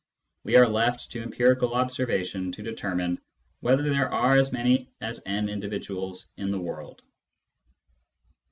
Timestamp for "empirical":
1.21-1.75